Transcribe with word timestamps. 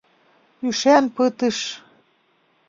Ӱшан 0.67 1.05
пытыш. 1.15 1.57